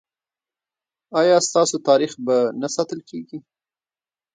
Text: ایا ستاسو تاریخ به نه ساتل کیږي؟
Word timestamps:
ایا 1.19 1.37
ستاسو 1.47 1.75
تاریخ 1.87 2.11
به 2.25 2.35
نه 2.61 2.67
ساتل 2.75 2.99
کیږي؟ 3.09 3.37